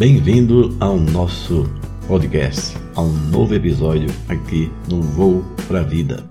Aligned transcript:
Bem-vindo 0.00 0.74
ao 0.80 0.96
nosso 0.96 1.68
podcast, 2.08 2.74
a 2.96 3.02
um 3.02 3.12
novo 3.28 3.54
episódio 3.54 4.08
aqui 4.30 4.72
no 4.88 5.02
Voo 5.02 5.44
para 5.68 5.80
a 5.80 5.82
Vida. 5.82 6.24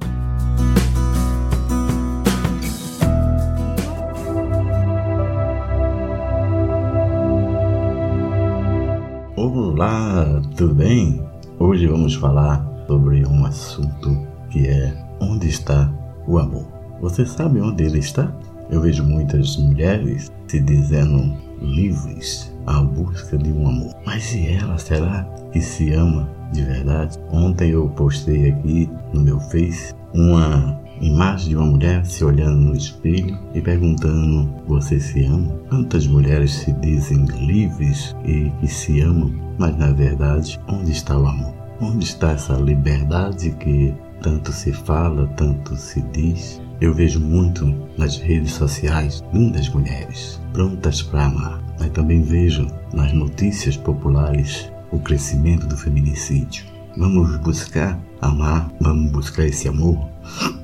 Olá, 9.35 10.41
tudo 10.57 10.73
bem? 10.73 11.23
Hoje 11.59 11.85
vamos 11.85 12.15
falar 12.15 12.65
sobre 12.87 13.23
um 13.23 13.45
assunto 13.45 14.19
que 14.49 14.67
é 14.67 14.97
onde 15.21 15.47
está 15.47 15.93
o 16.25 16.39
amor. 16.39 16.65
Você 17.01 17.23
sabe 17.23 17.61
onde 17.61 17.83
ele 17.83 17.99
está? 17.99 18.33
Eu 18.69 18.81
vejo 18.81 19.03
muitas 19.03 19.57
mulheres 19.57 20.31
se 20.47 20.59
dizendo 20.59 21.35
livres 21.61 22.53
à 22.67 22.81
busca 22.81 23.37
de 23.37 23.51
um 23.51 23.67
amor. 23.67 23.93
Mas 24.05 24.33
e 24.33 24.47
ela, 24.47 24.77
será 24.77 25.23
que 25.51 25.59
se 25.59 25.91
ama 25.93 26.29
de 26.53 26.63
verdade? 26.63 27.17
Ontem 27.31 27.71
eu 27.71 27.89
postei 27.89 28.51
aqui 28.51 28.89
no 29.13 29.21
meu 29.21 29.39
Face 29.39 29.93
uma 30.13 30.79
imagem 31.01 31.49
de 31.49 31.55
uma 31.55 31.65
mulher 31.65 32.05
se 32.05 32.23
olhando 32.23 32.57
no 32.57 32.75
espelho 32.75 33.37
e 33.53 33.61
perguntando: 33.61 34.49
Você 34.67 34.99
se 34.99 35.25
ama? 35.25 35.51
Quantas 35.69 36.07
mulheres 36.07 36.51
se 36.51 36.71
dizem 36.73 37.25
livres 37.25 38.15
e 38.25 38.51
que 38.59 38.67
se 38.67 39.01
amam, 39.01 39.33
mas 39.57 39.77
na 39.77 39.91
verdade, 39.91 40.59
onde 40.67 40.91
está 40.91 41.17
o 41.17 41.25
amor? 41.25 41.53
Onde 41.81 42.05
está 42.05 42.31
essa 42.31 42.53
liberdade 42.53 43.51
que 43.51 43.93
tanto 44.21 44.51
se 44.51 44.73
fala, 44.73 45.27
tanto 45.37 45.75
se 45.75 46.01
diz? 46.13 46.61
Eu 46.81 46.93
vejo 46.93 47.19
muito 47.19 47.75
nas 47.97 48.17
redes 48.17 48.53
sociais 48.53 49.21
lindas 49.33 49.67
mulheres 49.67 50.39
prontas 50.53 51.01
para 51.01 51.25
amar, 51.25 51.61
mas 51.77 51.89
também 51.89 52.21
vejo 52.21 52.67
nas 52.93 53.11
notícias 53.11 53.75
populares 53.75 54.71
o 54.89 54.97
crescimento 54.97 55.67
do 55.67 55.75
feminicídio. 55.75 56.63
Vamos 56.95 57.35
buscar 57.37 57.99
amar, 58.21 58.71
vamos 58.79 59.11
buscar 59.11 59.45
esse 59.45 59.67
amor 59.67 60.07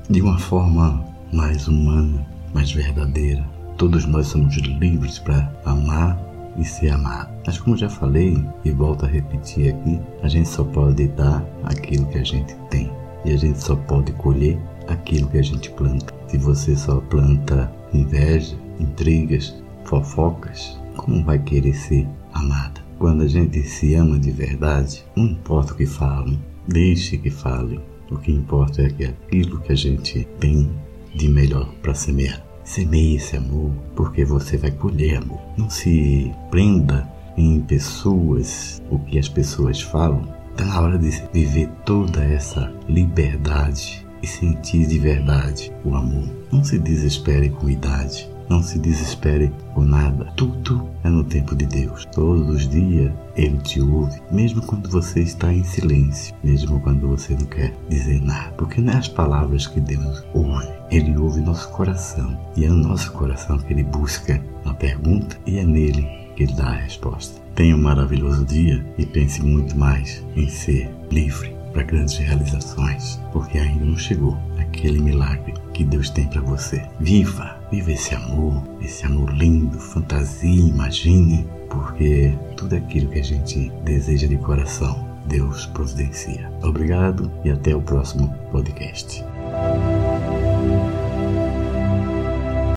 de 0.09 0.22
uma 0.22 0.40
forma 0.40 1.03
mais 1.34 1.67
humana, 1.67 2.25
mais 2.53 2.72
verdadeira. 2.72 3.45
Todos 3.78 4.06
nós 4.06 4.28
somos 4.28 4.56
livres 4.56 5.20
para 5.20 5.52
amar 5.66 6.18
e 6.58 6.64
ser 6.64 6.92
amado. 6.92 7.30
Mas 7.45 7.58
como 7.58 7.75
já 7.75 7.90
falei 7.90 8.42
e 8.64 8.72
volto 8.72 9.06
a 9.06 9.09
repetir 9.09 9.73
aqui, 9.73 10.00
a 10.23 10.30
gente 10.30 10.47
só 10.47 10.64
pode 10.64 11.09
dar 11.09 11.45
aquilo 11.66 12.08
que 12.08 12.20
a 12.20 12.23
gente 12.23 12.56
tem 12.70 12.90
e 13.25 13.34
a 13.34 13.38
gente 13.38 13.62
só 13.62 13.75
pode 13.75 14.14
colher 14.14 14.58
aquilo 14.88 15.30
que 15.30 15.38
a 15.38 15.44
gente 15.44 15.69
planta. 15.72 16.14
Se 16.28 16.38
você 16.38 16.75
só 16.75 17.00
planta 17.00 17.72
inveja, 17.94 18.58
intrigas, 18.80 19.55
fofocas, 19.86 20.80
como 20.95 21.23
vai 21.23 21.39
querer 21.39 21.73
ser 21.73 22.08
amada? 22.33 22.83
Quando 22.97 23.23
a 23.23 23.28
gente 23.28 23.61
se 23.63 23.94
ama 23.95 24.17
de 24.17 24.31
verdade, 24.31 25.03
não 25.16 25.25
importa 25.25 25.73
o 25.73 25.75
que 25.75 25.86
falam, 25.86 26.39
deixe 26.67 27.17
que 27.17 27.30
falem. 27.30 27.80
O 28.09 28.17
que 28.17 28.31
importa 28.31 28.83
é 28.83 28.89
que 28.89 29.06
aquilo 29.06 29.59
que 29.59 29.72
a 29.72 29.75
gente 29.75 30.28
tem 30.39 30.69
de 31.13 31.28
melhor 31.28 31.67
para 31.81 31.94
semear. 31.94 32.45
Semeie 32.63 33.16
esse 33.16 33.38
amor, 33.38 33.72
porque 33.95 34.25
você 34.25 34.58
vai 34.58 34.72
colher 34.72 35.17
amor. 35.17 35.39
Não 35.58 35.69
se 35.69 36.31
prenda 36.50 37.08
em 37.38 37.61
pessoas, 37.61 38.81
o 38.89 39.00
que 39.00 39.19
as 39.19 39.28
pessoas 39.28 39.81
falam. 39.81 40.28
Está 40.52 40.66
na 40.66 40.81
hora 40.81 40.97
de 40.97 41.09
viver 41.33 41.69
toda 41.86 42.23
essa 42.23 42.73
liberdade 42.88 44.05
e 44.26 44.28
sentir 44.28 44.88
de 44.88 44.98
verdade 44.98 45.72
o 45.86 45.95
amor. 45.95 46.28
Não 46.52 46.64
se 46.64 46.80
desespere 46.80 47.50
com 47.50 47.70
idade. 47.70 48.28
Não 48.50 48.62
se 48.62 48.78
desespere 48.78 49.52
por 49.73 49.86
nada. 49.86 50.26
Tudo 50.36 50.88
é 51.04 51.09
no 51.09 51.23
tempo 51.23 51.56
de 51.56 51.66
Deus. 51.66 52.06
Todos 52.14 52.48
os 52.50 52.70
dias 52.70 53.12
Ele 53.36 53.58
te 53.58 53.81
ouve, 53.81 54.22
mesmo 54.31 54.62
quando 54.62 54.90
você 54.90 55.22
está 55.22 55.52
em 55.52 55.64
silêncio, 55.64 56.36
mesmo 56.44 56.80
quando 56.80 57.08
você 57.08 57.34
não 57.34 57.46
quer 57.46 57.76
dizer 57.90 58.22
nada. 58.22 58.52
Porque 58.58 58.81
não 58.81 58.94
é 58.94 58.97
as 58.97 59.08
palavras 59.08 59.66
que 59.66 59.80
Deus 59.80 60.24
ouve. 60.34 60.68
Ele 60.92 61.18
ouve 61.18 61.42
nosso 61.42 61.69
coração. 61.69 62.38
E 62.56 62.66
é 62.66 62.69
no 62.69 62.78
nosso 62.78 63.12
coração 63.13 63.57
que 63.57 63.74
Ele 63.74 63.84
busca 63.84 64.42
a 64.63 64.74
pergunta 64.74 65.38
e 65.46 65.57
é 65.57 65.63
nele 65.63 66.07
que 66.36 66.44
Ele 66.44 66.53
dá 66.53 66.68
a 66.68 66.81
resposta. 66.81 67.42
Tenha 67.56 67.75
um 67.75 67.81
maravilhoso 67.81 68.46
dia 68.46 68.86
e 68.97 69.06
pense 69.06 69.42
muito 69.42 69.78
mais 69.78 70.24
em 70.36 70.47
ser 70.50 70.92
livre 71.09 71.55
para 71.75 71.84
grandes 71.84 72.18
realizações, 72.18 73.19
porque 73.34 73.59
ainda 73.59 73.84
não 73.84 73.97
chegou 73.97 74.38
aquele 74.58 75.00
milagre 75.00 75.53
que 75.74 75.84
Deus 75.84 76.09
tem 76.09 76.25
para 76.28 76.40
você. 76.41 76.81
Viva, 77.02 77.59
viva 77.69 77.91
esse 77.91 78.16
amor, 78.16 78.63
esse 78.81 79.06
amor 79.06 79.30
lindo, 79.36 79.78
fantasia, 79.78 80.69
imagine, 80.69 81.46
porque 81.69 82.34
tudo 82.56 82.78
aquilo 82.78 83.09
que 83.09 83.19
a 83.19 83.24
gente 83.24 83.69
deseja 83.84 84.25
de 84.25 84.38
coração, 84.38 85.06
Deus 85.28 85.66
providencia. 85.68 86.50
Obrigado 86.63 87.30
e 87.44 87.52
até 87.52 87.75
o 87.75 87.81
próximo 87.81 88.34
podcast. 88.52 89.22